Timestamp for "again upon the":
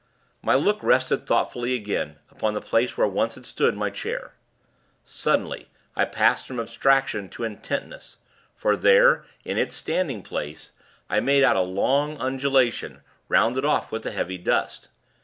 1.75-2.59